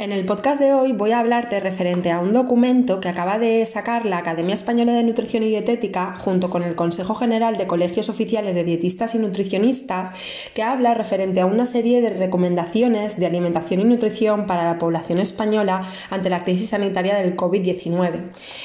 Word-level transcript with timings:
En 0.00 0.12
el 0.12 0.24
podcast 0.24 0.58
de 0.58 0.72
hoy 0.72 0.92
voy 0.92 1.12
a 1.12 1.18
hablarte 1.18 1.60
referente 1.60 2.10
a 2.10 2.20
un 2.20 2.32
documento 2.32 3.00
que 3.00 3.10
acaba 3.10 3.38
de 3.38 3.66
sacar 3.66 4.06
la 4.06 4.16
Academia 4.16 4.54
Española 4.54 4.94
de 4.94 5.02
Nutrición 5.02 5.42
y 5.42 5.48
Dietética 5.48 6.14
junto 6.16 6.48
con 6.48 6.62
el 6.62 6.74
Consejo 6.74 7.14
General 7.14 7.58
de 7.58 7.66
Colegios 7.66 8.08
Oficiales 8.08 8.54
de 8.54 8.64
Dietistas 8.64 9.14
y 9.14 9.18
Nutricionistas 9.18 10.12
que 10.54 10.62
habla 10.62 10.94
referente 10.94 11.42
a 11.42 11.44
una 11.44 11.66
serie 11.66 12.00
de 12.00 12.08
recomendaciones 12.08 13.20
de 13.20 13.26
alimentación 13.26 13.82
y 13.82 13.84
nutrición 13.84 14.46
para 14.46 14.64
la 14.64 14.78
población 14.78 15.20
española 15.20 15.82
ante 16.08 16.30
la 16.30 16.44
crisis 16.44 16.70
sanitaria 16.70 17.16
del 17.16 17.36
COVID-19. 17.36 18.22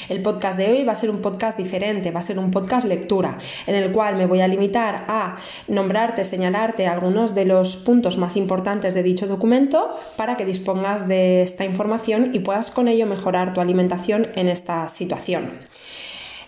El 0.08 0.22
podcast 0.22 0.58
de 0.58 0.72
hoy 0.72 0.86
va 0.86 0.94
a 0.94 0.96
ser 0.96 1.10
un 1.10 1.20
podcast 1.20 1.58
diferente, 1.58 2.12
va 2.12 2.22
a 2.22 2.24
ser 2.24 2.40
un 2.40 2.50
podcast 2.50 2.88
lectura 2.88 3.40
en 3.68 3.76
el 3.76 3.92
cual 3.92 4.16
me 4.16 4.26
voy 4.26 4.40
a 4.40 4.48
limitar 4.48 5.04
a 5.10 5.36
nombrarte, 5.68 6.24
señalarte 6.24 6.88
algunos 6.88 7.36
de 7.36 7.44
los 7.44 7.76
puntos 7.76 8.18
más 8.18 8.38
importantes 8.38 8.94
de 8.94 9.04
dicho 9.04 9.28
documento 9.28 10.00
para 10.16 10.38
que 10.38 10.46
dispongas 10.46 11.10
de 11.10 11.25
esta 11.42 11.66
información 11.66 12.32
y 12.34 12.40
puedas 12.40 12.72
con 12.72 12.88
ello 12.88 13.06
mejorar 13.06 13.54
tu 13.54 13.62
alimentación 13.62 14.28
en 14.36 14.48
esta 14.48 14.88
situación. 14.88 15.60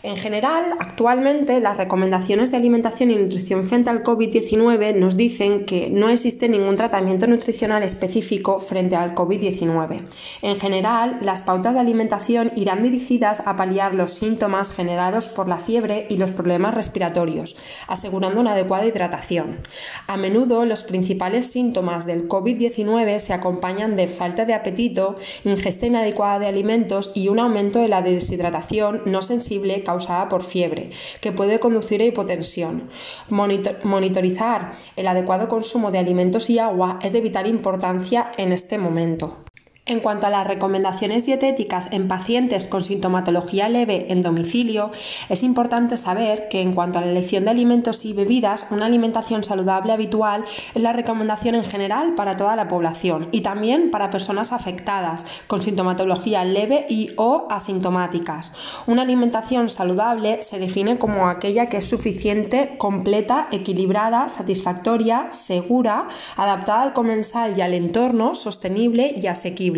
En 0.04 0.16
general, 0.16 0.76
actualmente 0.80 1.60
las 1.60 1.78
recomendaciones 1.78 2.52
de 2.52 2.58
alimentación 2.58 3.10
y 3.10 3.16
nutrición 3.16 3.66
frente 3.66 3.90
al 3.90 4.04
COVID-19 4.04 4.94
nos 4.96 5.18
dicen 5.18 5.66
que 5.66 5.90
no 5.90 6.10
existe 6.10 6.48
ningún 6.50 6.76
tratamiento 6.76 7.26
nutricional 7.26 7.82
específico 7.82 8.60
frente 8.60 8.96
al 8.96 9.16
COVID-19. 9.16 10.02
En 10.44 10.60
general, 10.60 11.18
las 11.22 11.42
pautas 11.42 11.74
de 11.74 11.80
alimentación 11.80 12.52
irán 12.56 12.84
dirigidas 12.84 13.42
a 13.46 13.56
paliar 13.56 13.96
los 13.96 14.14
síntomas 14.14 14.72
generados 14.72 15.30
por 15.30 15.48
la 15.48 15.60
fiebre 15.60 16.06
y 16.10 16.18
los 16.18 16.32
problemas 16.32 16.76
respiratorios, 16.76 17.58
asegurando 17.88 18.40
una 18.40 18.54
adecuada 18.54 18.86
hidratación. 18.86 19.62
A 20.06 20.16
menudo, 20.16 20.66
los 20.66 20.84
principales 20.84 21.48
síntomas 21.48 22.06
del 22.06 22.28
COVID-19 22.28 23.20
se 23.20 23.34
acompañan 23.34 23.96
de 23.96 24.08
falta 24.08 24.46
de 24.46 24.54
apetito, 24.54 25.16
ingesta 25.44 25.88
inadecuada 25.88 26.40
de 26.40 26.48
alimentos 26.48 27.12
y 27.16 27.30
un 27.30 27.40
aumento 27.40 27.80
de 27.80 27.88
la 27.88 28.04
deshidratación 28.04 29.02
no 29.06 29.22
sensible 29.22 29.84
causada 29.88 30.28
por 30.28 30.44
fiebre, 30.44 30.92
que 31.22 31.32
puede 31.32 31.60
conducir 31.60 32.02
a 32.02 32.06
hipotensión. 32.06 32.90
monitorizar 33.30 34.74
el 34.98 35.08
adecuado 35.08 35.48
consumo 35.48 35.92
de 35.92 36.00
alimentos 36.00 36.50
y 36.50 36.60
agua 36.60 37.00
es 37.02 37.14
de 37.14 37.22
vital 37.22 37.48
importancia 37.48 38.32
en 38.38 38.52
este 38.52 38.78
momento. 38.78 39.47
En 39.88 40.02
cuanto 40.02 40.28
a 40.28 40.30
las 40.30 40.46
recomendaciones 40.46 41.26
dietéticas 41.26 41.88
en 41.94 42.10
pacientes 42.10 42.68
con 42.68 42.84
sintomatología 42.84 43.70
leve 43.70 44.08
en 44.10 44.22
domicilio, 44.22 44.92
es 45.30 45.44
importante 45.44 45.96
saber 45.96 46.50
que 46.50 46.62
en 46.62 46.74
cuanto 46.74 47.00
a 47.00 47.02
la 47.02 47.12
elección 47.12 47.46
de 47.46 47.52
alimentos 47.52 48.04
y 48.04 48.12
bebidas, 48.12 48.68
una 48.70 48.88
alimentación 48.88 49.46
saludable 49.46 49.94
habitual 49.94 50.44
es 50.76 50.82
la 50.82 50.92
recomendación 50.92 51.56
en 51.56 51.64
general 51.64 52.16
para 52.16 52.36
toda 52.36 52.58
la 52.58 52.68
población 52.68 53.30
y 53.32 53.42
también 53.42 53.90
para 53.90 54.10
personas 54.10 54.52
afectadas 54.52 55.26
con 55.48 55.62
sintomatología 55.62 56.44
leve 56.44 56.86
y 56.90 57.12
o 57.16 57.48
asintomáticas. 57.50 58.52
Una 58.88 59.04
alimentación 59.04 59.70
saludable 59.70 60.44
se 60.44 60.60
define 60.60 60.98
como 60.98 61.30
aquella 61.30 61.70
que 61.70 61.78
es 61.78 61.88
suficiente, 61.88 62.76
completa, 62.78 63.48
equilibrada, 63.54 64.28
satisfactoria, 64.28 65.28
segura, 65.32 66.10
adaptada 66.36 66.82
al 66.82 66.92
comensal 66.92 67.58
y 67.58 67.62
al 67.62 67.74
entorno, 67.74 68.36
sostenible 68.36 69.16
y 69.16 69.28
asequible. 69.28 69.77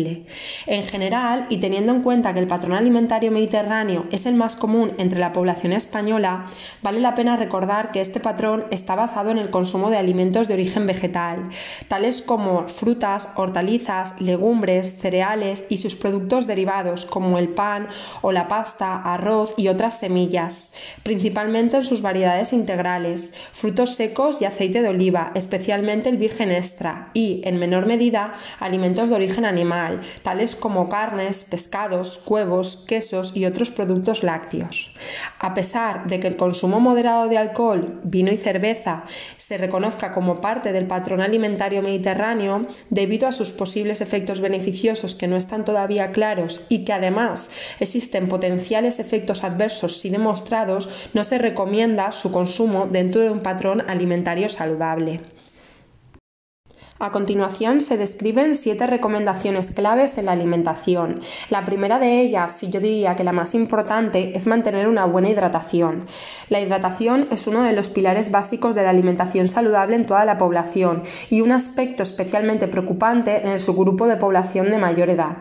En 0.66 0.82
general, 0.84 1.46
y 1.48 1.58
teniendo 1.58 1.92
en 1.92 2.02
cuenta 2.02 2.32
que 2.32 2.40
el 2.40 2.46
patrón 2.46 2.72
alimentario 2.72 3.30
mediterráneo 3.30 4.06
es 4.10 4.26
el 4.26 4.34
más 4.34 4.56
común 4.56 4.92
entre 4.98 5.20
la 5.20 5.32
población 5.32 5.72
española, 5.72 6.46
vale 6.82 7.00
la 7.00 7.14
pena 7.14 7.36
recordar 7.36 7.92
que 7.92 8.00
este 8.00 8.20
patrón 8.20 8.64
está 8.70 8.94
basado 8.94 9.30
en 9.30 9.38
el 9.38 9.50
consumo 9.50 9.90
de 9.90 9.96
alimentos 9.96 10.48
de 10.48 10.54
origen 10.54 10.86
vegetal, 10.86 11.50
tales 11.88 12.22
como 12.22 12.68
frutas, 12.68 13.32
hortalizas, 13.36 14.20
legumbres, 14.20 14.96
cereales 14.98 15.64
y 15.68 15.78
sus 15.78 15.96
productos 15.96 16.46
derivados 16.46 17.06
como 17.06 17.38
el 17.38 17.48
pan 17.48 17.88
o 18.22 18.32
la 18.32 18.48
pasta, 18.48 18.96
arroz 18.96 19.54
y 19.56 19.68
otras 19.68 19.98
semillas, 19.98 20.72
principalmente 21.02 21.76
en 21.76 21.84
sus 21.84 22.02
variedades 22.02 22.52
integrales, 22.52 23.34
frutos 23.52 23.94
secos 23.94 24.40
y 24.40 24.44
aceite 24.44 24.82
de 24.82 24.88
oliva, 24.88 25.32
especialmente 25.34 26.08
el 26.08 26.16
virgen 26.16 26.50
extra, 26.50 27.10
y, 27.14 27.42
en 27.44 27.58
menor 27.58 27.86
medida, 27.86 28.34
alimentos 28.58 29.08
de 29.08 29.16
origen 29.16 29.44
animal 29.44 29.89
tales 30.22 30.56
como 30.56 30.88
carnes, 30.88 31.44
pescados, 31.44 32.22
huevos, 32.26 32.84
quesos 32.86 33.32
y 33.34 33.46
otros 33.46 33.70
productos 33.70 34.22
lácteos. 34.22 34.94
A 35.38 35.54
pesar 35.54 36.06
de 36.06 36.20
que 36.20 36.28
el 36.28 36.36
consumo 36.36 36.80
moderado 36.80 37.28
de 37.28 37.38
alcohol, 37.38 38.00
vino 38.04 38.30
y 38.30 38.36
cerveza 38.36 39.04
se 39.36 39.58
reconozca 39.58 40.12
como 40.12 40.40
parte 40.40 40.72
del 40.72 40.86
patrón 40.86 41.20
alimentario 41.20 41.82
mediterráneo, 41.82 42.66
debido 42.90 43.26
a 43.26 43.32
sus 43.32 43.50
posibles 43.50 44.00
efectos 44.00 44.40
beneficiosos 44.40 45.14
que 45.14 45.26
no 45.26 45.36
están 45.36 45.64
todavía 45.64 46.10
claros 46.10 46.60
y 46.68 46.84
que 46.84 46.92
además 46.92 47.50
existen 47.80 48.28
potenciales 48.28 48.98
efectos 48.98 49.44
adversos 49.44 50.00
sí 50.00 50.10
demostrados, 50.10 50.88
no 51.14 51.24
se 51.24 51.38
recomienda 51.38 52.12
su 52.12 52.30
consumo 52.30 52.86
dentro 52.90 53.22
de 53.22 53.30
un 53.30 53.40
patrón 53.40 53.82
alimentario 53.88 54.48
saludable. 54.48 55.20
A 57.02 57.12
continuación 57.12 57.80
se 57.80 57.96
describen 57.96 58.54
siete 58.54 58.86
recomendaciones 58.86 59.70
claves 59.70 60.18
en 60.18 60.26
la 60.26 60.32
alimentación. 60.32 61.18
La 61.48 61.64
primera 61.64 61.98
de 61.98 62.20
ellas, 62.20 62.62
y 62.62 62.68
yo 62.68 62.78
diría 62.78 63.14
que 63.14 63.24
la 63.24 63.32
más 63.32 63.54
importante, 63.54 64.36
es 64.36 64.46
mantener 64.46 64.86
una 64.86 65.06
buena 65.06 65.30
hidratación. 65.30 66.04
La 66.50 66.60
hidratación 66.60 67.26
es 67.30 67.46
uno 67.46 67.62
de 67.62 67.72
los 67.72 67.88
pilares 67.88 68.30
básicos 68.30 68.74
de 68.74 68.82
la 68.82 68.90
alimentación 68.90 69.48
saludable 69.48 69.96
en 69.96 70.04
toda 70.04 70.26
la 70.26 70.36
población 70.36 71.02
y 71.30 71.40
un 71.40 71.52
aspecto 71.52 72.02
especialmente 72.02 72.68
preocupante 72.68 73.40
en 73.40 73.48
el 73.48 73.60
subgrupo 73.60 74.06
de 74.06 74.16
población 74.16 74.70
de 74.70 74.76
mayor 74.76 75.08
edad. 75.08 75.38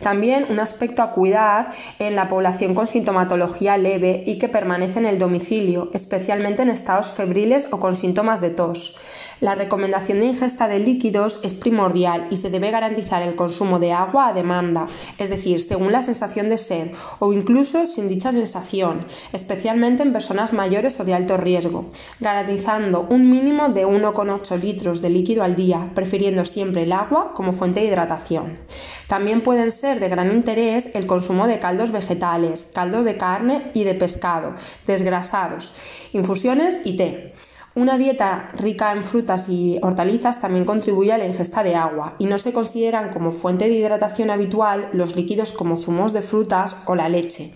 También 0.00 0.46
un 0.48 0.60
aspecto 0.60 1.02
a 1.02 1.12
cuidar 1.12 1.70
en 1.98 2.16
la 2.16 2.28
población 2.28 2.74
con 2.74 2.86
sintomatología 2.86 3.76
leve 3.76 4.22
y 4.26 4.38
que 4.38 4.48
permanece 4.48 4.98
en 4.98 5.06
el 5.06 5.18
domicilio, 5.18 5.90
especialmente 5.92 6.62
en 6.62 6.70
estados 6.70 7.12
febriles 7.12 7.68
o 7.70 7.80
con 7.80 7.96
síntomas 7.96 8.40
de 8.40 8.50
tos. 8.50 8.96
La 9.40 9.54
recomendación 9.54 10.18
de 10.18 10.26
ingesta 10.26 10.66
de 10.66 10.80
líquidos 10.80 11.38
es 11.44 11.52
primordial 11.52 12.26
y 12.30 12.38
se 12.38 12.50
debe 12.50 12.72
garantizar 12.72 13.22
el 13.22 13.36
consumo 13.36 13.78
de 13.78 13.92
agua 13.92 14.28
a 14.28 14.32
demanda, 14.32 14.86
es 15.16 15.30
decir, 15.30 15.60
según 15.60 15.92
la 15.92 16.02
sensación 16.02 16.48
de 16.48 16.58
sed 16.58 16.90
o 17.20 17.32
incluso 17.32 17.86
sin 17.86 18.08
dicha 18.08 18.32
sensación, 18.32 19.06
especialmente 19.32 20.02
en 20.02 20.12
personas 20.12 20.52
mayores 20.52 20.98
o 20.98 21.04
de 21.04 21.14
alto 21.14 21.36
riesgo, 21.36 21.86
garantizando 22.18 23.06
un 23.08 23.30
mínimo 23.30 23.68
de 23.68 23.86
1,8 23.86 24.60
litros 24.60 25.02
de 25.02 25.10
líquido 25.10 25.44
al 25.44 25.54
día, 25.54 25.90
prefiriendo 25.94 26.44
siempre 26.44 26.82
el 26.82 26.92
agua 26.92 27.32
como 27.34 27.52
fuente 27.52 27.80
de 27.80 27.86
hidratación. 27.86 28.58
También 29.06 29.42
pueden 29.42 29.70
ser 29.70 29.87
de 29.96 30.08
gran 30.08 30.30
interés 30.30 30.94
el 30.94 31.06
consumo 31.06 31.46
de 31.46 31.58
caldos 31.58 31.90
vegetales, 31.90 32.70
caldos 32.74 33.04
de 33.04 33.16
carne 33.16 33.70
y 33.74 33.84
de 33.84 33.94
pescado, 33.94 34.54
desgrasados, 34.86 35.72
infusiones 36.12 36.78
y 36.84 36.96
té. 36.96 37.34
Una 37.74 37.96
dieta 37.96 38.50
rica 38.56 38.92
en 38.92 39.04
frutas 39.04 39.48
y 39.48 39.78
hortalizas 39.82 40.40
también 40.40 40.64
contribuye 40.64 41.12
a 41.12 41.18
la 41.18 41.26
ingesta 41.26 41.62
de 41.62 41.76
agua 41.76 42.16
y 42.18 42.26
no 42.26 42.36
se 42.38 42.52
consideran 42.52 43.10
como 43.10 43.30
fuente 43.30 43.68
de 43.68 43.74
hidratación 43.74 44.30
habitual 44.30 44.88
los 44.92 45.14
líquidos 45.14 45.52
como 45.52 45.76
zumos 45.76 46.12
de 46.12 46.22
frutas 46.22 46.76
o 46.86 46.94
la 46.94 47.08
leche. 47.08 47.54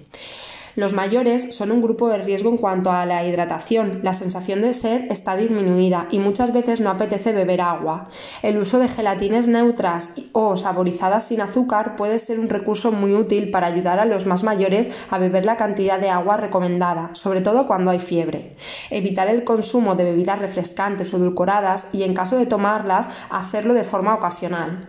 Los 0.74 0.94
mayores 0.94 1.54
son 1.54 1.70
un 1.70 1.82
grupo 1.82 2.08
de 2.08 2.16
riesgo 2.16 2.48
en 2.48 2.56
cuanto 2.56 2.90
a 2.90 3.04
la 3.04 3.26
hidratación. 3.26 4.00
La 4.02 4.14
sensación 4.14 4.62
de 4.62 4.72
sed 4.72 5.10
está 5.10 5.36
disminuida 5.36 6.06
y 6.10 6.18
muchas 6.18 6.52
veces 6.52 6.80
no 6.80 6.88
apetece 6.88 7.32
beber 7.32 7.60
agua. 7.60 8.08
El 8.42 8.56
uso 8.56 8.78
de 8.78 8.88
gelatinas 8.88 9.48
neutras 9.48 10.14
o 10.32 10.56
saborizadas 10.56 11.24
sin 11.26 11.42
azúcar 11.42 11.94
puede 11.96 12.18
ser 12.18 12.40
un 12.40 12.48
recurso 12.48 12.90
muy 12.90 13.14
útil 13.14 13.50
para 13.50 13.66
ayudar 13.66 13.98
a 13.98 14.06
los 14.06 14.24
más 14.24 14.44
mayores 14.44 14.88
a 15.10 15.18
beber 15.18 15.44
la 15.44 15.58
cantidad 15.58 15.98
de 15.98 16.08
agua 16.08 16.38
recomendada, 16.38 17.10
sobre 17.12 17.42
todo 17.42 17.66
cuando 17.66 17.90
hay 17.90 17.98
fiebre. 17.98 18.56
Evitar 18.88 19.28
el 19.28 19.44
consumo 19.44 19.94
de 19.94 20.04
bebidas 20.04 20.38
refrescantes 20.38 21.12
o 21.12 21.18
edulcoradas 21.18 21.88
y 21.92 22.04
en 22.04 22.14
caso 22.14 22.38
de 22.38 22.46
tomarlas, 22.46 23.10
hacerlo 23.28 23.74
de 23.74 23.84
forma 23.84 24.14
ocasional. 24.14 24.88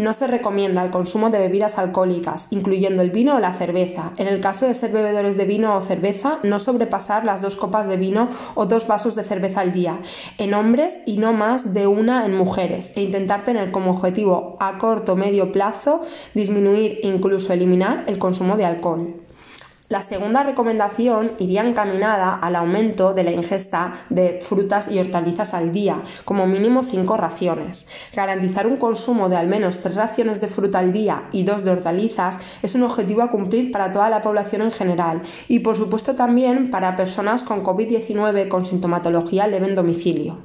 No 0.00 0.14
se 0.14 0.26
recomienda 0.26 0.82
el 0.82 0.90
consumo 0.90 1.28
de 1.28 1.38
bebidas 1.38 1.76
alcohólicas, 1.76 2.46
incluyendo 2.48 3.02
el 3.02 3.10
vino 3.10 3.36
o 3.36 3.38
la 3.38 3.52
cerveza. 3.52 4.14
En 4.16 4.28
el 4.28 4.40
caso 4.40 4.64
de 4.66 4.72
ser 4.72 4.92
bebedores 4.92 5.36
de 5.36 5.44
vino 5.44 5.76
o 5.76 5.82
cerveza, 5.82 6.38
no 6.42 6.58
sobrepasar 6.58 7.26
las 7.26 7.42
dos 7.42 7.54
copas 7.56 7.86
de 7.86 7.98
vino 7.98 8.30
o 8.54 8.64
dos 8.64 8.86
vasos 8.86 9.14
de 9.14 9.24
cerveza 9.24 9.60
al 9.60 9.74
día 9.74 9.98
en 10.38 10.54
hombres 10.54 10.96
y 11.04 11.18
no 11.18 11.34
más 11.34 11.74
de 11.74 11.86
una 11.86 12.24
en 12.24 12.34
mujeres, 12.34 12.92
e 12.96 13.02
intentar 13.02 13.44
tener 13.44 13.72
como 13.72 13.90
objetivo 13.90 14.56
a 14.58 14.78
corto 14.78 15.12
o 15.12 15.16
medio 15.16 15.52
plazo 15.52 16.00
disminuir 16.32 17.00
e 17.02 17.08
incluso 17.08 17.52
eliminar 17.52 18.04
el 18.06 18.18
consumo 18.18 18.56
de 18.56 18.64
alcohol. 18.64 19.20
La 19.90 20.02
segunda 20.02 20.44
recomendación 20.44 21.32
iría 21.40 21.66
encaminada 21.66 22.36
al 22.36 22.54
aumento 22.54 23.12
de 23.12 23.24
la 23.24 23.32
ingesta 23.32 23.94
de 24.08 24.38
frutas 24.40 24.88
y 24.88 25.00
hortalizas 25.00 25.52
al 25.52 25.72
día, 25.72 26.04
como 26.24 26.46
mínimo 26.46 26.84
5 26.84 27.16
raciones. 27.16 27.88
Garantizar 28.14 28.68
un 28.68 28.76
consumo 28.76 29.28
de 29.28 29.36
al 29.36 29.48
menos 29.48 29.80
3 29.80 29.96
raciones 29.96 30.40
de 30.40 30.46
fruta 30.46 30.78
al 30.78 30.92
día 30.92 31.24
y 31.32 31.42
2 31.42 31.64
de 31.64 31.72
hortalizas 31.72 32.38
es 32.62 32.76
un 32.76 32.84
objetivo 32.84 33.22
a 33.22 33.30
cumplir 33.30 33.72
para 33.72 33.90
toda 33.90 34.10
la 34.10 34.20
población 34.20 34.62
en 34.62 34.70
general 34.70 35.22
y 35.48 35.58
por 35.58 35.74
supuesto 35.74 36.14
también 36.14 36.70
para 36.70 36.94
personas 36.94 37.42
con 37.42 37.64
COVID-19 37.64 38.46
con 38.46 38.64
sintomatología 38.64 39.48
leve 39.48 39.66
en 39.66 39.74
domicilio. 39.74 40.38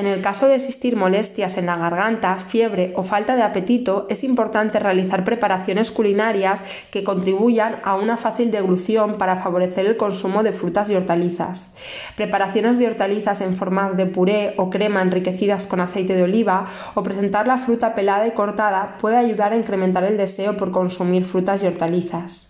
En 0.00 0.06
el 0.06 0.22
caso 0.22 0.48
de 0.48 0.54
existir 0.54 0.96
molestias 0.96 1.58
en 1.58 1.66
la 1.66 1.76
garganta, 1.76 2.38
fiebre 2.38 2.94
o 2.96 3.02
falta 3.02 3.36
de 3.36 3.42
apetito, 3.42 4.06
es 4.08 4.24
importante 4.24 4.78
realizar 4.78 5.26
preparaciones 5.26 5.90
culinarias 5.90 6.62
que 6.90 7.04
contribuyan 7.04 7.76
a 7.82 7.96
una 7.96 8.16
fácil 8.16 8.50
deglución 8.50 9.18
para 9.18 9.36
favorecer 9.36 9.84
el 9.84 9.98
consumo 9.98 10.42
de 10.42 10.52
frutas 10.52 10.88
y 10.88 10.94
hortalizas. 10.94 11.74
Preparaciones 12.16 12.78
de 12.78 12.86
hortalizas 12.86 13.42
en 13.42 13.54
formas 13.54 13.94
de 13.98 14.06
puré 14.06 14.54
o 14.56 14.70
crema 14.70 15.02
enriquecidas 15.02 15.66
con 15.66 15.80
aceite 15.80 16.16
de 16.16 16.22
oliva 16.22 16.64
o 16.94 17.02
presentar 17.02 17.46
la 17.46 17.58
fruta 17.58 17.94
pelada 17.94 18.26
y 18.26 18.30
cortada 18.30 18.96
puede 18.98 19.18
ayudar 19.18 19.52
a 19.52 19.56
incrementar 19.56 20.04
el 20.04 20.16
deseo 20.16 20.56
por 20.56 20.70
consumir 20.70 21.24
frutas 21.24 21.62
y 21.62 21.66
hortalizas. 21.66 22.49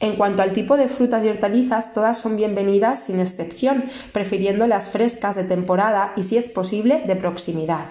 En 0.00 0.16
cuanto 0.16 0.42
al 0.42 0.54
tipo 0.54 0.78
de 0.78 0.88
frutas 0.88 1.22
y 1.24 1.28
hortalizas, 1.28 1.92
todas 1.92 2.18
son 2.18 2.36
bienvenidas 2.36 3.04
sin 3.04 3.20
excepción, 3.20 3.84
prefiriendo 4.12 4.66
las 4.66 4.88
frescas 4.88 5.36
de 5.36 5.44
temporada 5.44 6.14
y 6.16 6.22
si 6.22 6.38
es 6.38 6.48
posible 6.48 7.02
de 7.06 7.16
proximidad. 7.16 7.84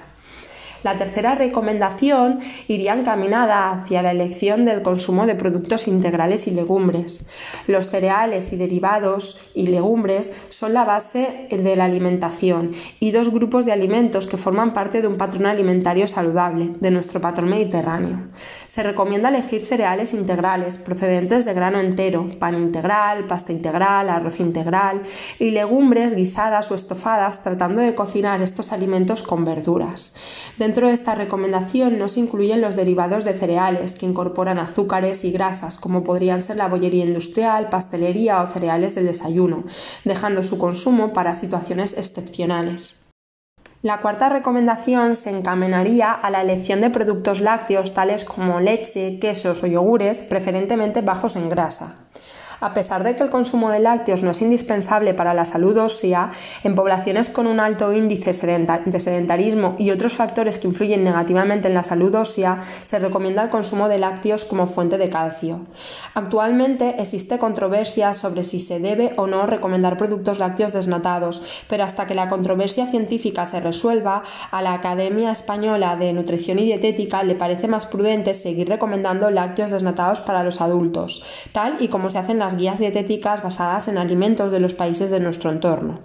La 0.82 0.96
tercera 0.98 1.36
recomendación 1.36 2.40
iría 2.70 2.94
encaminada 2.94 3.72
hacia 3.72 4.02
la 4.02 4.12
elección 4.12 4.64
del 4.64 4.82
consumo 4.82 5.26
de 5.26 5.36
productos 5.36 5.90
integrales 5.90 6.48
y 6.48 6.52
legumbres. 6.52 7.28
Los 7.68 7.90
cereales 7.90 8.54
y 8.54 8.56
derivados 8.56 9.42
y 9.54 9.68
legumbres 9.68 10.32
son 10.48 10.74
la 10.74 10.86
base 10.86 11.48
de 11.52 11.76
la 11.76 11.84
alimentación 11.84 12.72
y 13.02 13.12
dos 13.12 13.30
grupos 13.30 13.66
de 13.66 13.74
alimentos 13.74 14.26
que 14.26 14.38
forman 14.38 14.72
parte 14.72 15.02
de 15.02 15.08
un 15.08 15.18
patrón 15.18 15.48
alimentario 15.48 16.08
saludable 16.08 16.72
de 16.80 16.92
nuestro 16.92 17.20
patrón 17.20 17.50
mediterráneo. 17.50 18.28
Se 18.70 18.84
recomienda 18.84 19.30
elegir 19.30 19.66
cereales 19.66 20.14
integrales 20.14 20.78
procedentes 20.78 21.44
de 21.44 21.56
grano 21.56 21.80
entero, 21.80 22.30
pan 22.38 22.54
integral, 22.54 23.26
pasta 23.26 23.52
integral, 23.52 24.12
arroz 24.12 24.40
integral 24.40 25.02
y 25.40 25.50
legumbres 25.50 26.14
guisadas 26.14 26.70
o 26.70 26.76
estofadas 26.76 27.42
tratando 27.42 27.82
de 27.82 27.96
cocinar 27.96 28.44
estos 28.44 28.72
alimentos 28.72 29.24
con 29.24 29.44
verduras. 29.44 30.14
Dentro 30.60 30.88
de 30.88 30.94
esta 30.94 31.16
recomendación 31.16 31.98
no 31.98 32.10
se 32.10 32.20
incluyen 32.20 32.62
los 32.62 32.76
derivados 32.76 33.26
de 33.26 33.34
cereales 33.34 33.96
que 33.96 34.06
incorporan 34.06 34.60
azúcares 34.60 35.26
y 35.26 35.32
grasas 35.32 35.80
como 35.80 36.04
podrían 36.04 36.44
ser 36.44 36.58
la 36.58 36.68
bollería 36.68 37.06
industrial, 37.06 37.70
pastelería 37.70 38.40
o 38.40 38.46
cereales 38.46 38.94
del 38.94 39.08
desayuno, 39.08 39.64
dejando 40.06 40.44
su 40.44 40.60
consumo 40.60 41.12
para 41.12 41.34
situaciones 41.34 41.98
excepcionales. 41.98 43.09
La 43.82 44.02
cuarta 44.02 44.28
recomendación 44.28 45.16
se 45.16 45.30
encaminaría 45.30 46.12
a 46.12 46.30
la 46.30 46.42
elección 46.42 46.82
de 46.82 46.90
productos 46.90 47.40
lácteos 47.40 47.94
tales 47.94 48.26
como 48.26 48.60
leche, 48.60 49.20
quesos 49.20 49.64
o 49.64 49.68
yogures, 49.68 50.20
preferentemente 50.20 51.00
bajos 51.02 51.38
en 51.38 51.48
grasa. 51.48 52.09
A 52.60 52.74
pesar 52.74 53.04
de 53.04 53.16
que 53.16 53.24
el 53.24 53.30
consumo 53.30 53.70
de 53.70 53.80
lácteos 53.80 54.24
no 54.24 54.32
es 54.32 54.42
indispensable 54.42 55.14
para 55.14 55.34
la 55.34 55.46
salud 55.46 55.78
ósea, 55.78 56.32
en 56.64 56.76
poblaciones 56.76 57.30
con 57.30 57.48
un 57.48 57.60
alto 57.60 57.94
índice 57.94 58.32
de 58.32 59.00
sedentarismo 59.00 59.76
y 59.78 59.92
otros 59.92 60.14
factores 60.14 60.58
que 60.58 60.68
influyen 60.68 61.04
negativamente 61.04 61.68
en 61.68 61.74
la 61.74 61.84
salud 61.84 62.14
ósea, 62.16 62.62
se 62.84 63.00
recomienda 63.00 63.44
el 63.44 63.50
consumo 63.50 63.90
de 63.90 64.00
lácteos 64.00 64.46
como 64.46 64.68
fuente 64.68 64.98
de 64.98 65.10
calcio. 65.10 65.62
Actualmente 66.14 66.96
existe 67.02 67.38
controversia 67.38 68.14
sobre 68.14 68.44
si 68.44 68.60
se 68.60 68.80
debe 68.80 69.14
o 69.18 69.28
no 69.28 69.46
recomendar 69.46 69.98
productos 69.98 70.40
lácteos 70.40 70.74
desnatados, 70.74 71.42
pero 71.68 71.84
hasta 71.84 72.08
que 72.08 72.16
la 72.16 72.28
controversia 72.28 72.88
científica 72.88 73.46
se 73.46 73.60
resuelva, 73.60 74.24
a 74.52 74.62
la 74.62 74.74
Academia 74.74 75.32
Española 75.32 75.96
de 75.96 76.14
Nutrición 76.14 76.60
y 76.60 76.66
Dietética 76.66 77.24
le 77.24 77.36
parece 77.36 77.68
más 77.68 77.86
prudente 77.86 78.34
seguir 78.34 78.68
recomendando 78.68 79.30
lácteos 79.30 79.72
desnatados 79.72 80.22
para 80.22 80.44
los 80.44 80.62
adultos, 80.62 81.24
tal 81.52 81.78
y 81.80 81.88
como 81.88 82.10
se 82.10 82.18
hacen 82.18 82.40
las 82.40 82.49
guías 82.58 82.80
dietéticas 82.80 83.44
basadas 83.44 83.88
en 83.88 83.98
alimentos 83.98 84.52
de 84.52 84.60
los 84.60 84.74
países 84.74 85.12
de 85.12 85.20
nuestro 85.20 85.52
entorno. 85.52 86.00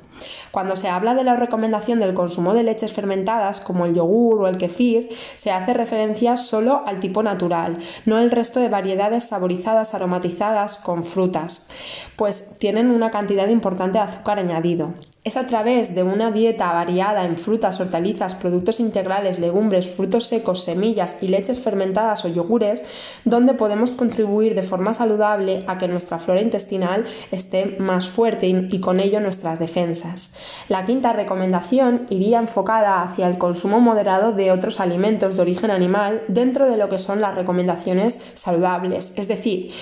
Cuando 0.51 0.77
se 0.77 0.89
habla 0.89 1.15
de 1.15 1.25
la 1.25 1.37
recomendación 1.37 2.01
del 2.01 2.15
consumo 2.15 2.55
de 2.55 2.63
leches 2.63 2.93
fermentadas 2.93 3.61
como 3.61 3.87
el 3.87 3.95
yogur 3.95 4.43
o 4.43 4.49
el 4.49 4.57
kefir, 4.57 5.09
se 5.35 5.51
hace 5.51 5.75
referencia 5.75 6.37
solo 6.37 6.83
al 6.87 7.01
tipo 7.01 7.23
natural, 7.23 7.79
no 8.07 8.19
el 8.19 8.31
resto 8.31 8.61
de 8.61 8.69
variedades 8.69 9.25
saborizadas 9.25 9.95
aromatizadas 9.95 10.77
con 10.79 11.05
frutas, 11.05 11.69
pues 12.17 12.59
tienen 12.59 12.91
una 12.91 13.11
cantidad 13.11 13.49
importante 13.49 13.99
de 13.99 14.05
azúcar 14.05 14.39
añadido. 14.39 14.95
Es 15.25 15.39
a 15.39 15.47
través 15.47 15.95
de 15.95 16.03
una 16.03 16.31
dieta 16.31 16.71
variada 16.71 17.25
en 17.25 17.39
frutas, 17.39 17.81
hortalizas, 17.81 18.35
productos 18.35 18.79
integrales, 18.79 19.39
legumbres, 19.39 19.89
frutos 19.89 20.27
secos, 20.27 20.63
semillas 20.65 21.23
y 21.23 21.29
leches 21.29 21.61
fermentadas 21.61 22.27
o 22.27 22.29
yogures 22.29 22.85
donde 23.25 23.55
podemos 23.55 23.91
contribuir 23.91 24.55
de 24.55 24.63
forma 24.63 24.93
saludable 24.93 25.65
a 25.67 25.79
que 25.79 25.89
nuestra 25.89 26.19
flora 26.19 26.43
intestinal 26.43 27.07
esté 27.31 27.75
más 27.79 28.07
fuerte 28.07 28.49
y, 28.49 28.81
con 28.81 29.01
ello 29.01 29.19
nuestras 29.19 29.59
defensas. 29.59 30.37
La 30.69 30.85
quinta 30.85 31.15
recomendación 31.15 32.07
iría 32.11 32.39
enfocada 32.39 33.01
hacia 33.01 33.27
el 33.27 33.39
consumo 33.39 33.81
moderado 33.81 34.33
de 34.33 34.53
otros 34.53 34.79
alimentos 34.79 35.37
de 35.37 35.41
origen 35.41 35.71
animal 35.71 36.23
dentro 36.29 36.69
de 36.69 36.77
lo 36.77 36.91
que 36.91 36.99
son 36.99 37.23
las 37.23 37.35
recomendaciones 37.35 38.21
saludables, 38.35 39.15
es 39.17 39.29
decir, 39.29 39.73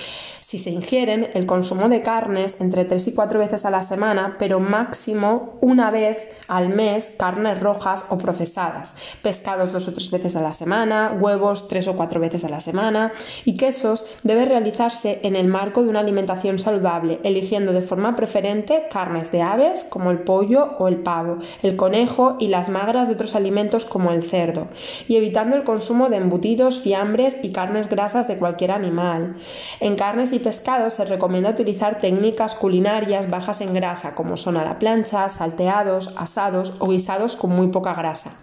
si 0.53 0.59
se 0.59 0.69
ingieren, 0.69 1.29
el 1.33 1.47
consumo 1.47 1.89
de 1.89 2.03
carnes 2.03 2.61
entre 2.61 2.85
3 2.85 3.07
y 3.07 3.13
4 3.15 3.39
veces 3.39 3.65
a 3.65 3.71
la 3.71 3.81
semana, 3.81 4.35
pero 4.37 4.59
máximo 4.59 5.57
una 5.61 5.89
vez 5.89 6.29
al 6.47 6.69
mes 6.69 7.15
carnes 7.17 7.59
rojas 7.59 8.05
o 8.09 8.19
procesadas, 8.19 8.93
pescados 9.23 9.71
dos 9.71 9.87
o 9.87 9.93
tres 9.93 10.11
veces 10.11 10.35
a 10.35 10.43
la 10.43 10.53
semana, 10.53 11.17
huevos 11.19 11.67
tres 11.67 11.87
o 11.87 11.95
cuatro 11.95 12.19
veces 12.19 12.43
a 12.45 12.49
la 12.49 12.59
semana 12.59 13.11
y 13.45 13.55
quesos 13.55 14.05
debe 14.21 14.45
realizarse 14.45 15.21
en 15.23 15.35
el 15.35 15.47
marco 15.47 15.81
de 15.81 15.89
una 15.89 16.01
alimentación 16.01 16.59
saludable, 16.59 17.19
eligiendo 17.23 17.73
de 17.73 17.81
forma 17.81 18.15
preferente 18.15 18.83
carnes 18.91 19.31
de 19.31 19.41
aves 19.41 19.83
como 19.83 20.11
el 20.11 20.19
pollo 20.19 20.75
o 20.77 20.87
el 20.87 20.97
pavo, 20.97 21.39
el 21.63 21.75
conejo 21.75 22.35
y 22.39 22.49
las 22.49 22.69
magras 22.69 23.07
de 23.07 23.15
otros 23.15 23.35
alimentos 23.35 23.85
como 23.85 24.11
el 24.11 24.21
cerdo, 24.21 24.67
y 25.07 25.15
evitando 25.15 25.55
el 25.55 25.63
consumo 25.63 26.09
de 26.09 26.17
embutidos, 26.17 26.79
fiambres 26.79 27.39
y 27.41 27.51
carnes 27.51 27.89
grasas 27.89 28.27
de 28.27 28.37
cualquier 28.37 28.71
animal. 28.71 29.37
En 29.79 29.95
carnes 29.95 30.31
y 30.33 30.42
pescados 30.43 30.93
se 30.93 31.05
recomienda 31.05 31.49
utilizar 31.49 31.97
técnicas 31.97 32.53
culinarias 32.53 33.29
bajas 33.29 33.61
en 33.61 33.73
grasa, 33.73 34.13
como 34.13 34.37
son 34.37 34.57
a 34.57 34.63
la 34.63 34.77
plancha, 34.77 35.27
salteados, 35.29 36.13
asados 36.17 36.73
o 36.79 36.89
guisados 36.89 37.35
con 37.35 37.51
muy 37.51 37.67
poca 37.67 37.95
grasa. 37.95 38.37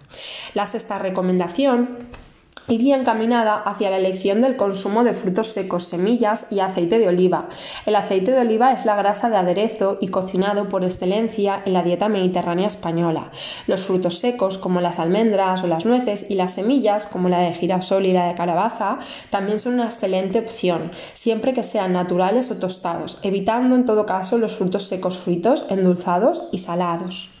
La 0.53 0.65
sexta 0.65 0.99
recomendación 0.99 2.09
iría 2.67 2.97
encaminada 2.97 3.55
hacia 3.55 3.89
la 3.89 3.97
elección 3.97 4.41
del 4.41 4.55
consumo 4.55 5.03
de 5.03 5.13
frutos 5.13 5.47
secos, 5.47 5.85
semillas 5.85 6.47
y 6.51 6.59
aceite 6.59 6.99
de 6.99 7.07
oliva. 7.07 7.49
El 7.85 7.95
aceite 7.95 8.31
de 8.31 8.41
oliva 8.41 8.71
es 8.71 8.85
la 8.85 8.95
grasa 8.95 9.29
de 9.29 9.37
aderezo 9.37 9.97
y 10.01 10.07
cocinado 10.07 10.69
por 10.69 10.83
excelencia 10.83 11.61
en 11.65 11.73
la 11.73 11.83
dieta 11.83 12.09
mediterránea 12.09 12.67
española. 12.67 13.31
Los 13.67 13.85
frutos 13.85 14.19
secos, 14.19 14.57
como 14.57 14.81
las 14.81 14.99
almendras 14.99 15.63
o 15.63 15.67
las 15.67 15.85
nueces, 15.85 16.29
y 16.29 16.35
las 16.35 16.53
semillas, 16.53 17.07
como 17.07 17.29
la 17.29 17.39
de 17.39 17.53
girasol 17.53 18.05
y 18.05 18.13
la 18.13 18.27
de 18.27 18.35
calabaza, 18.35 18.99
también 19.29 19.59
son 19.59 19.75
una 19.75 19.85
excelente 19.85 20.39
opción, 20.39 20.91
siempre 21.13 21.53
que 21.53 21.63
sean 21.63 21.93
naturales 21.93 22.51
o 22.51 22.55
tostados, 22.55 23.19
evitando 23.23 23.75
en 23.75 23.85
todo 23.85 24.05
caso 24.05 24.37
los 24.37 24.55
frutos 24.55 24.87
secos 24.87 25.17
fritos, 25.17 25.65
endulzados 25.69 26.43
y 26.51 26.59
salados. 26.59 27.40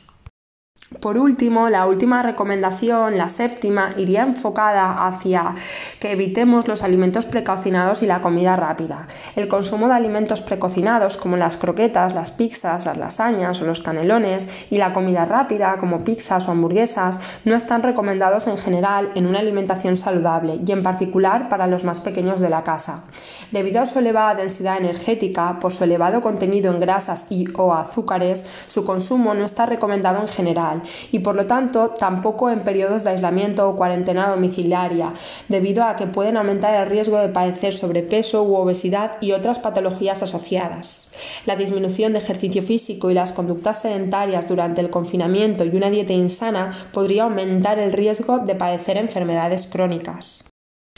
Por 0.99 1.17
último, 1.17 1.69
la 1.69 1.87
última 1.87 2.21
recomendación, 2.21 3.17
la 3.17 3.29
séptima, 3.29 3.91
iría 3.95 4.23
enfocada 4.23 5.07
hacia 5.07 5.55
que 6.01 6.11
evitemos 6.11 6.67
los 6.67 6.83
alimentos 6.83 7.25
precocinados 7.25 8.03
y 8.03 8.07
la 8.07 8.19
comida 8.19 8.57
rápida. 8.57 9.07
El 9.37 9.47
consumo 9.47 9.87
de 9.87 9.93
alimentos 9.93 10.41
precocinados 10.41 11.15
como 11.15 11.37
las 11.37 11.55
croquetas, 11.55 12.13
las 12.13 12.31
pizzas, 12.31 12.85
las 12.85 12.97
lasañas 12.97 13.61
o 13.61 13.65
los 13.65 13.79
canelones 13.79 14.49
y 14.69 14.77
la 14.77 14.91
comida 14.91 15.23
rápida 15.23 15.77
como 15.77 16.03
pizzas 16.03 16.47
o 16.47 16.51
hamburguesas 16.51 17.19
no 17.45 17.55
están 17.55 17.83
recomendados 17.83 18.47
en 18.47 18.57
general 18.57 19.11
en 19.15 19.27
una 19.27 19.39
alimentación 19.39 19.95
saludable 19.95 20.59
y 20.63 20.71
en 20.73 20.83
particular 20.83 21.47
para 21.47 21.67
los 21.67 21.85
más 21.85 22.01
pequeños 22.01 22.41
de 22.41 22.49
la 22.49 22.65
casa. 22.65 23.05
Debido 23.51 23.81
a 23.81 23.85
su 23.85 23.99
elevada 23.99 24.35
densidad 24.35 24.77
energética, 24.77 25.57
por 25.59 25.71
su 25.71 25.85
elevado 25.85 26.19
contenido 26.19 26.71
en 26.71 26.81
grasas 26.81 27.31
y 27.31 27.47
o 27.55 27.73
azúcares, 27.73 28.45
su 28.67 28.83
consumo 28.83 29.33
no 29.33 29.45
está 29.45 29.65
recomendado 29.65 30.19
en 30.19 30.27
general 30.27 30.80
y 31.11 31.19
por 31.19 31.35
lo 31.35 31.47
tanto 31.47 31.89
tampoco 31.89 32.49
en 32.49 32.63
periodos 32.63 33.03
de 33.03 33.11
aislamiento 33.11 33.67
o 33.67 33.75
cuarentena 33.75 34.29
domiciliaria, 34.29 35.13
debido 35.47 35.83
a 35.83 35.95
que 35.95 36.07
pueden 36.07 36.37
aumentar 36.37 36.75
el 36.81 36.89
riesgo 36.89 37.17
de 37.17 37.29
padecer 37.29 37.73
sobrepeso 37.73 38.43
u 38.43 38.55
obesidad 38.55 39.17
y 39.21 39.31
otras 39.31 39.59
patologías 39.59 40.23
asociadas. 40.23 41.11
La 41.45 41.55
disminución 41.55 42.13
de 42.13 42.19
ejercicio 42.19 42.63
físico 42.63 43.11
y 43.11 43.13
las 43.13 43.31
conductas 43.31 43.81
sedentarias 43.81 44.47
durante 44.47 44.81
el 44.81 44.89
confinamiento 44.89 45.65
y 45.65 45.75
una 45.75 45.89
dieta 45.89 46.13
insana 46.13 46.71
podría 46.93 47.23
aumentar 47.23 47.79
el 47.79 47.93
riesgo 47.93 48.39
de 48.39 48.55
padecer 48.55 48.97
enfermedades 48.97 49.67
crónicas. 49.67 50.50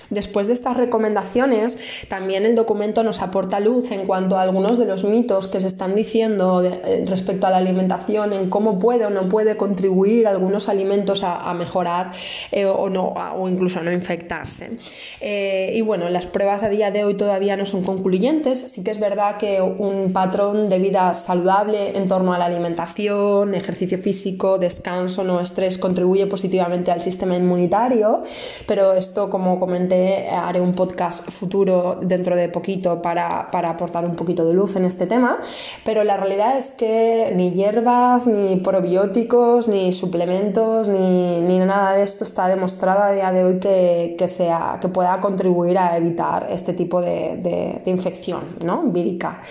Después 0.10 0.48
de 0.48 0.54
estas 0.54 0.78
recomendaciones, 0.78 1.78
también 2.08 2.46
el 2.46 2.56
documento 2.56 3.04
nos 3.04 3.22
aporta 3.22 3.60
luz 3.60 3.92
en 3.92 4.06
cuanto 4.06 4.38
a 4.38 4.42
algunos 4.42 4.78
de 4.78 4.86
los 4.86 5.04
mitos 5.04 5.48
que 5.48 5.60
se 5.60 5.68
están 5.68 5.96
diciendo 5.96 6.64
eh, 6.64 7.06
respecto 7.08 7.48
a 7.48 7.52
la 7.52 7.58
alimentación, 7.58 8.34
en 8.34 8.50
cómo 8.50 8.80
puede 8.80 9.06
o 9.06 9.10
no 9.10 9.30
puede 9.30 9.58
contribuir 9.58 10.28
algunos 10.28 10.70
alimentos 10.70 11.24
a, 11.24 11.54
mejorar 11.54 12.12
eh, 12.52 12.66
o, 12.66 12.90
no, 12.90 13.14
o 13.36 13.48
incluso 13.48 13.80
a 13.80 13.84
no 13.84 13.92
infectarse. 13.92 14.78
Eh, 15.22 15.74
y 15.76 15.82
bueno, 15.82 16.10
las 16.10 16.26
pruebas 16.26 16.64
a 16.64 16.70
día 16.70 16.92
de 16.92 17.04
hoy 17.04 17.14
todavía 17.14 17.56
no 17.56 17.66
son 17.66 17.84
concluyentes. 17.84 18.60
Sí 18.72 18.84
que 18.84 18.92
es 18.92 19.00
verdad 19.00 19.38
que 19.38 19.62
un 19.62 20.12
patrón 20.14 20.70
de 20.70 20.80
vida 20.80 21.14
saludable 21.14 21.98
en 21.98 22.08
torno 22.08 22.34
a 22.34 22.38
la 22.38 22.46
alimentación, 22.46 23.54
ejercicio 23.56 23.98
físico, 23.98 24.58
descanso, 24.58 25.24
no 25.24 25.40
estrés 25.40 25.78
contribuye 25.78 26.28
positivamente 26.28 26.92
al 26.92 27.02
sistema 27.02 27.36
inmunitario, 27.36 28.24
pero 28.66 28.94
esto, 28.94 29.30
como 29.30 29.60
comenté, 29.60 29.93
haré 30.32 30.62
un 30.62 30.74
podcast 30.74 31.30
futuro 31.30 32.00
dentro 32.02 32.36
de 32.36 32.50
poquito 32.50 33.02
para, 33.02 33.50
aportar 33.52 34.06
un 34.06 34.16
poquito 34.16 34.46
de 34.46 34.54
luz 34.54 34.76
en 34.76 34.86
este 34.86 35.06
tema, 35.06 35.40
pero 35.86 36.04
la 36.04 36.18
realidad 36.18 36.58
es 36.58 36.72
que 36.72 37.32
ni 37.36 37.52
hierbas, 37.52 38.28
ni 38.28 38.58
probióticos, 38.58 39.68
ni 39.68 39.94
suplementos, 39.94 40.88
ni, 40.88 41.60
nada 41.64 41.94
de 41.94 42.04
esto 42.04 42.24
está 42.26 42.48
demostrado 42.48 43.04
a 43.04 43.12
día 43.14 43.32
de 43.32 43.44
hoy 43.44 43.60
que, 43.60 44.28
sea, 44.28 44.80
que 44.82 44.90
pueda 44.90 45.20
contribuir 45.22 45.78
a 45.78 45.98
evitar 45.98 46.48
este 46.50 46.74
tipo 46.74 47.02
de, 47.02 47.82
infección 47.86 48.42
¿no? 48.64 48.84
vírica. 48.84 49.42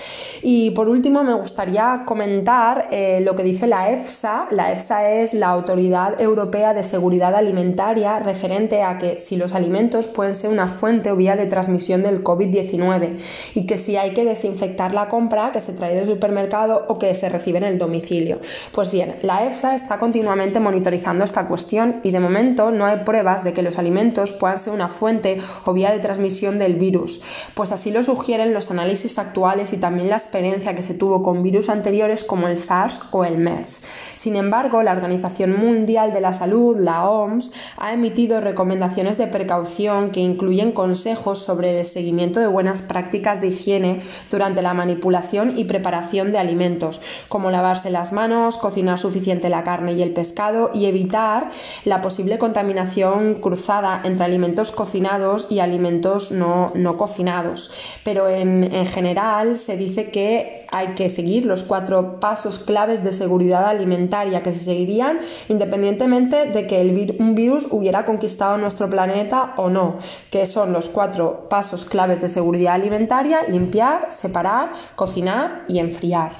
Y 0.43 0.71
por 0.71 0.89
último 0.89 1.23
me 1.23 1.35
gustaría 1.35 2.03
comentar 2.05 2.89
eh, 2.91 3.21
lo 3.23 3.37
que 3.37 3.43
dice 3.43 3.67
la 3.67 3.91
EFSA. 3.91 4.49
La 4.51 4.73
EFSA 4.73 5.11
es 5.11 5.35
la 5.35 5.49
Autoridad 5.49 6.21
Europea 6.21 6.75
de 6.75 6.85
Seguridad 6.85 7.35
Alimentaria 7.35 8.19
referente 8.19 8.83
a 8.83 8.99
que 8.99 9.19
si 9.19 9.37
los 9.37 9.55
alimentos 9.55 10.09
pueden 10.09 10.32
ser 10.35 10.51
una 10.51 10.67
fuente 10.67 11.11
o 11.11 11.17
vía 11.17 11.37
de 11.37 11.47
transmisión 11.47 12.03
del 12.03 12.23
COVID-19 12.23 13.19
y 13.55 13.67
que 13.67 13.79
si 13.79 13.97
hay 13.97 14.15
que 14.15 14.25
desinfectar 14.25 14.95
la 14.95 15.09
compra 15.09 15.53
que 15.53 15.61
se 15.61 15.73
trae 15.73 15.95
del 15.95 16.07
supermercado 16.07 16.87
o 16.89 16.99
que 16.99 17.15
se 17.15 17.29
recibe 17.29 17.59
en 17.59 17.65
el 17.65 17.79
domicilio. 17.79 18.41
Pues 18.73 18.91
bien, 18.91 19.15
la 19.23 19.47
EFSA 19.47 19.75
está 19.75 19.99
continuamente 19.99 20.61
monitorizando 20.61 21.25
esta 21.25 21.47
cuestión 21.47 22.01
y 22.03 22.11
de 22.11 22.21
momento 22.21 22.71
no 22.71 22.87
hay 22.87 22.99
pruebas 23.05 23.45
de 23.45 23.53
que 23.53 23.63
los 23.63 23.79
alimentos 23.79 24.33
puedan 24.33 24.59
ser 24.59 24.73
una 24.73 24.89
fuente 24.89 25.39
o 25.65 25.73
vía 25.73 25.93
de 25.93 25.99
transmisión 25.99 26.59
del 26.59 26.75
virus, 26.75 27.21
pues 27.55 27.73
así 27.73 27.91
lo 27.91 28.03
sugieren 28.03 28.55
los 28.55 28.71
análisis 28.71 29.19
actuales 29.19 29.73
y 29.73 29.77
también 29.77 30.11
la 30.11 30.17
experiencia 30.17 30.75
que 30.75 30.83
se 30.83 30.95
tuvo 30.95 31.23
con 31.23 31.43
virus 31.43 31.69
anteriores 31.69 32.25
como 32.25 32.49
el 32.49 32.59
SARS 32.59 33.01
o 33.11 33.25
el 33.25 33.39
MERS. 33.39 33.83
Sin 34.17 34.37
embargo, 34.37 34.83
la 34.83 34.93
Organización 34.93 35.59
Mundial 35.59 36.13
de 36.13 36.21
la 36.21 36.33
Salud, 36.33 36.77
la 36.79 37.09
OMS, 37.09 37.53
ha 37.77 37.93
emitido 37.93 38.41
recomendaciones 38.41 39.19
de 39.19 39.27
precaución 39.27 40.11
que 40.11 40.21
incluyen 40.23 40.73
consejos 40.73 41.41
sobre 41.41 41.81
el 41.81 41.85
seguimiento 41.85 42.41
de 42.41 42.47
buenas 42.47 42.83
prácticas 42.83 43.41
de 43.41 43.49
higiene 43.49 44.01
durante 44.31 44.63
la 44.63 44.75
manipulación 44.75 45.59
y 45.59 45.65
preparación 45.65 46.33
de 46.33 46.39
alimentos, 46.39 47.01
como 47.29 47.51
lavarse 47.51 47.91
las 47.91 48.13
manos, 48.13 48.57
cocinar 48.57 48.99
suficiente 48.99 49.49
la 49.49 49.65
carne 49.65 49.93
y 49.95 50.03
el 50.03 50.13
pescado 50.13 50.71
y 50.73 50.87
evitar 50.87 51.51
la 51.85 52.01
posible 52.01 52.39
contaminación 52.39 53.35
cruzada 53.35 54.01
entre 54.05 54.25
alimentos 54.25 54.71
cocinados 54.71 55.49
y 55.51 55.61
alimentos 55.61 56.31
no, 56.33 56.73
cocinados. 56.97 57.71
Pero 58.05 58.29
en, 58.29 58.65
en 58.65 58.87
general 58.87 59.59
se 59.59 59.77
dice 59.77 60.11
que 60.11 60.67
hay 60.71 60.95
que 60.95 61.11
seguir 61.11 61.47
los 61.47 61.63
cuatro 61.63 62.21
pasos 62.21 62.59
claves 62.59 63.05
de 63.05 63.13
seguridad 63.13 63.67
alimentaria 63.67 64.43
que 64.43 64.53
se 64.53 64.61
seguirían 64.61 65.19
independientemente 65.49 66.47
de 66.47 66.67
que 66.67 66.81
el 66.81 66.93
un 67.19 67.35
virus 67.35 67.67
hubiera 67.71 68.05
conquistado 68.05 68.59
nuestro 68.59 68.89
planeta 68.89 69.55
o 69.57 69.71
no, 69.71 69.99
que 70.31 70.47
son 70.47 70.73
los 70.73 70.89
cuatro 70.89 71.49
pasos 71.49 71.85
claves 71.85 72.21
de 72.21 72.29
seguridad 72.29 72.75
alimentaria, 72.75 73.45
limpiar, 73.49 74.11
separar, 74.11 74.73
cocinar 74.97 75.65
y 75.69 75.79
enfriar. 75.79 76.37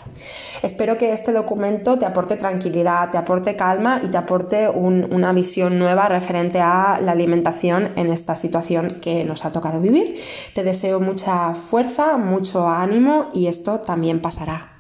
Espero 0.63 0.97
que 0.97 1.13
este 1.13 1.33
documento 1.33 1.99
te 1.99 2.07
aporte 2.07 2.37
tranquilidad, 2.37 3.11
te 3.11 3.19
aporte 3.19 3.57
calma 3.57 4.01
y 4.03 4.09
te 4.09 4.19
aporte 4.19 4.69
una 4.69 5.33
visión 5.33 5.79
nueva 5.79 6.09
referente 6.09 6.61
a 6.61 7.01
la 7.03 7.13
alimentación 7.13 7.91
en 7.97 8.11
esta 8.11 8.37
situación 8.37 8.99
que 9.01 9.25
nos 9.25 9.45
ha 9.45 9.53
tocado 9.53 9.81
vivir. 9.81 10.15
Te 10.55 10.63
deseo 10.63 11.01
mucha 11.01 11.55
fuerza, 11.55 12.17
mucho 12.17 12.69
ánimo 12.69 13.29
y 13.33 13.47
esto 13.47 13.81
también 13.81 14.21
pasará. 14.21 14.72